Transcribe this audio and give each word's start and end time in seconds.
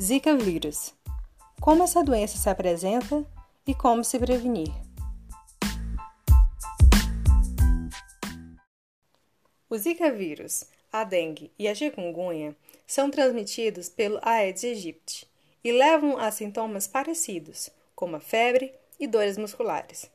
Zika 0.00 0.36
vírus. 0.36 0.94
Como 1.60 1.82
essa 1.82 2.04
doença 2.04 2.38
se 2.38 2.48
apresenta 2.48 3.26
e 3.66 3.74
como 3.74 4.04
se 4.04 4.16
prevenir. 4.16 4.72
O 9.68 9.76
Zika 9.76 10.08
vírus, 10.12 10.66
a 10.92 11.02
dengue 11.02 11.50
e 11.58 11.66
a 11.66 11.74
chikungunya 11.74 12.54
são 12.86 13.10
transmitidos 13.10 13.88
pelo 13.88 14.20
Aedes 14.22 14.62
aegypti 14.62 15.26
e 15.64 15.72
levam 15.72 16.16
a 16.16 16.30
sintomas 16.30 16.86
parecidos, 16.86 17.68
como 17.96 18.14
a 18.14 18.20
febre 18.20 18.72
e 19.00 19.06
dores 19.08 19.36
musculares, 19.36 20.08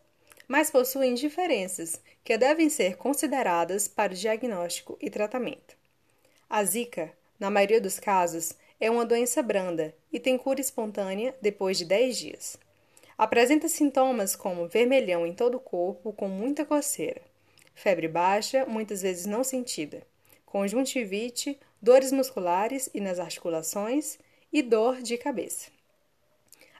mas 0.47 0.71
possuem 0.71 1.13
diferenças 1.13 2.01
que 2.23 2.37
devem 2.37 2.69
ser 2.69 2.95
consideradas 2.95 3.89
para 3.89 4.13
o 4.13 4.15
diagnóstico 4.15 4.97
e 5.01 5.09
tratamento. 5.09 5.75
A 6.49 6.63
Zika, 6.63 7.11
na 7.37 7.49
maioria 7.49 7.81
dos 7.81 7.99
casos, 7.99 8.55
é 8.79 8.89
uma 8.89 9.05
doença 9.05 9.41
branda 9.41 9.95
e 10.11 10.19
tem 10.19 10.37
cura 10.37 10.61
espontânea 10.61 11.35
depois 11.41 11.77
de 11.77 11.85
10 11.85 12.17
dias. 12.17 12.57
Apresenta 13.17 13.67
sintomas 13.67 14.35
como 14.35 14.67
vermelhão 14.67 15.25
em 15.25 15.33
todo 15.33 15.55
o 15.55 15.59
corpo 15.59 16.13
com 16.13 16.27
muita 16.27 16.65
coceira, 16.65 17.21
febre 17.75 18.07
baixa, 18.07 18.65
muitas 18.65 19.01
vezes 19.01 19.25
não 19.25 19.43
sentida, 19.43 20.01
conjuntivite, 20.45 21.59
dores 21.81 22.11
musculares 22.11 22.89
e 22.93 22.99
nas 22.99 23.19
articulações 23.19 24.17
e 24.51 24.61
dor 24.61 25.01
de 25.01 25.17
cabeça. 25.17 25.71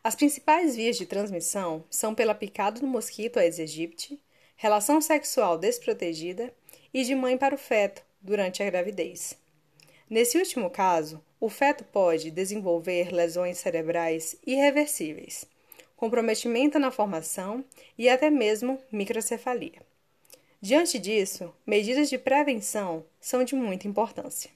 As 0.04 0.16
principais 0.16 0.76
vias 0.76 0.98
de 0.98 1.06
transmissão 1.06 1.86
são 1.90 2.14
pela 2.14 2.36
picada 2.36 2.80
do 2.80 2.88
mosquito 2.88 3.38
Aedes 3.38 3.60
aegypti, 3.60 4.20
relação 4.56 5.00
sexual 5.00 5.58
desprotegida 5.58 6.54
e 6.94 7.04
de 7.04 7.16
mãe 7.16 7.38
para 7.38 7.56
o 7.56 7.58
feto 7.58 8.04
durante 8.22 8.62
a 8.62 8.70
gravidez. 8.70 9.38
Nesse 10.10 10.38
último 10.38 10.70
caso, 10.70 11.24
o 11.44 11.50
feto 11.50 11.84
pode 11.84 12.32
desenvolver 12.32 13.12
lesões 13.12 13.58
cerebrais 13.58 14.34
irreversíveis, 14.48 15.46
comprometimento 15.98 16.80
na 16.80 16.90
formação 16.90 17.66
e 17.98 18.08
até 18.08 18.30
mesmo 18.30 18.80
microcefalia. 18.90 19.82
Diante 20.62 20.98
disso, 20.98 21.54
medidas 21.68 22.10
de 22.10 22.18
prevenção 22.18 23.04
são 23.20 23.44
de 23.44 23.56
muita 23.56 23.90
importância. 23.90 24.52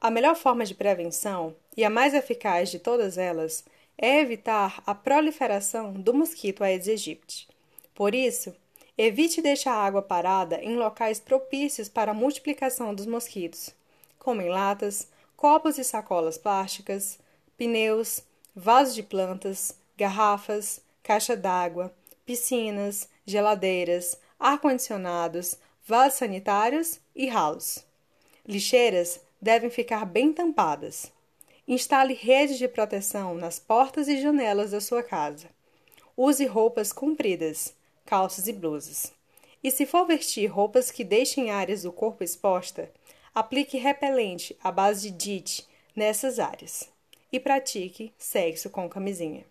A 0.00 0.10
melhor 0.10 0.34
forma 0.34 0.64
de 0.64 0.74
prevenção, 0.74 1.54
e 1.76 1.84
a 1.84 1.90
mais 1.90 2.14
eficaz 2.14 2.68
de 2.68 2.80
todas 2.80 3.16
elas, 3.16 3.64
é 3.96 4.18
evitar 4.18 4.82
a 4.84 4.92
proliferação 4.92 5.92
do 5.92 6.12
mosquito 6.12 6.64
Aedes 6.64 6.88
aegypti. 6.88 7.46
Por 7.94 8.12
isso, 8.12 8.52
Evite 8.98 9.42
deixar 9.42 9.74
a 9.74 9.84
água 9.84 10.00
parada 10.00 10.58
em 10.62 10.74
locais 10.74 11.20
propícios 11.20 11.86
para 11.86 12.12
a 12.12 12.14
multiplicação 12.14 12.94
dos 12.94 13.04
mosquitos, 13.04 13.74
como 14.18 14.40
em 14.40 14.48
latas, 14.48 15.06
copos 15.36 15.76
e 15.76 15.84
sacolas 15.84 16.38
plásticas, 16.38 17.18
pneus, 17.58 18.22
vasos 18.54 18.94
de 18.94 19.02
plantas, 19.02 19.76
garrafas, 19.98 20.80
caixa 21.02 21.36
d'água, 21.36 21.94
piscinas, 22.24 23.06
geladeiras, 23.26 24.18
ar-condicionados, 24.40 25.58
vasos 25.86 26.18
sanitários 26.18 26.98
e 27.14 27.26
ralos. 27.26 27.84
Lixeiras 28.48 29.20
devem 29.40 29.68
ficar 29.68 30.06
bem 30.06 30.32
tampadas. 30.32 31.12
Instale 31.68 32.14
redes 32.14 32.56
de 32.56 32.66
proteção 32.66 33.34
nas 33.34 33.58
portas 33.58 34.08
e 34.08 34.22
janelas 34.22 34.70
da 34.70 34.80
sua 34.80 35.02
casa. 35.02 35.50
Use 36.16 36.46
roupas 36.46 36.94
compridas 36.94 37.74
calças 38.06 38.46
e 38.46 38.52
blusas. 38.52 39.12
E 39.62 39.70
se 39.70 39.84
for 39.84 40.06
vestir 40.06 40.46
roupas 40.46 40.90
que 40.90 41.02
deixem 41.02 41.50
áreas 41.50 41.82
do 41.82 41.92
corpo 41.92 42.22
exposta, 42.22 42.90
aplique 43.34 43.76
repelente 43.76 44.56
à 44.62 44.70
base 44.72 45.10
de 45.10 45.16
DIT 45.16 45.66
nessas 45.94 46.38
áreas 46.38 46.88
e 47.32 47.40
pratique 47.40 48.12
sexo 48.16 48.70
com 48.70 48.88
camisinha. 48.88 49.44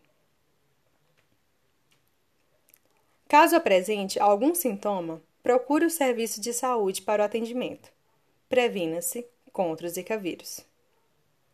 Caso 3.28 3.56
apresente 3.56 4.20
algum 4.20 4.56
sintoma, 4.56 5.22
procure 5.44 5.86
o 5.86 5.90
serviço 5.90 6.40
de 6.40 6.54
saúde 6.54 7.02
para 7.02 7.22
o 7.22 7.26
atendimento. 7.26 7.92
Previna-se 8.48 9.28
contra 9.52 9.86
o 9.86 9.90
Zika 9.90 10.18
vírus. 10.18 10.66